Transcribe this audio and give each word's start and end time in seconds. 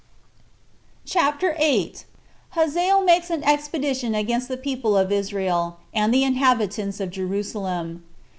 CHAPTER 1.05 1.53
8. 1.59 2.05
Hazael 2.57 3.01
Makes 3.03 3.29
An 3.29 3.43
Expedition 3.43 4.15
Against 4.15 4.47
The 4.47 4.57
People 4.57 4.97
Of 4.97 5.11
Israel 5.11 5.77
And 5.93 6.11
The 6.11 6.23
Inhabitants 6.23 6.99
Of 6.99 7.11
Jerusalem. 7.11 8.01